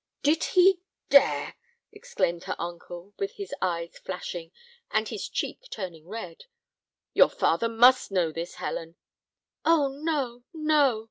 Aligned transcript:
"Did 0.23 0.43
he 0.45 0.79
dare?" 1.11 1.53
exclaimed 1.91 2.45
her 2.45 2.55
uncle, 2.57 3.13
with 3.19 3.33
his 3.33 3.53
eyes 3.61 3.99
flashing, 3.99 4.51
and 4.89 5.07
his 5.07 5.29
cheek 5.29 5.67
turning 5.69 6.07
red. 6.07 6.45
"Your 7.13 7.29
father 7.29 7.69
must 7.69 8.11
know 8.11 8.31
this, 8.31 8.55
Helen." 8.55 8.95
"Oh, 9.63 9.89
no, 9.89 10.43
no!" 10.55 10.99